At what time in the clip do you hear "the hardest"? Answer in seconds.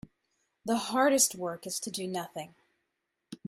0.65-1.35